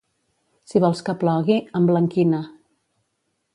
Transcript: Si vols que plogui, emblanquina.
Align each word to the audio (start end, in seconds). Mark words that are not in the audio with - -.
Si 0.71 0.81
vols 0.85 1.03
que 1.09 1.15
plogui, 1.25 1.59
emblanquina. 1.81 2.43